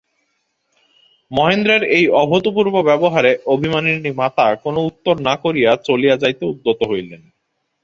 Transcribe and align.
মহেন্দ্রের 1.31 1.83
এই 1.97 2.05
অভূতপূর্ব 2.21 2.75
ব্যবহারে 2.81 3.31
অভিমানিনী 3.45 4.11
মাতা 4.13 4.47
কোনো 4.63 4.79
উত্তর 4.89 5.15
না 5.27 5.33
করিয়া 5.43 5.71
চলিয়া 5.87 6.15
যাইতে 6.17 6.43
উদ্যত 6.45 6.79
হইলেন। 6.83 7.21